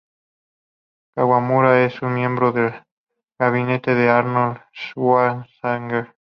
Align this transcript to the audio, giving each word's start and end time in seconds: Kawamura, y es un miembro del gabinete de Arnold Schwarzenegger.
Kawamura, 1.13 1.79
y 1.83 1.85
es 1.85 2.01
un 2.01 2.15
miembro 2.15 2.51
del 2.51 2.73
gabinete 3.37 3.93
de 3.93 4.09
Arnold 4.09 4.59
Schwarzenegger. 4.73 6.15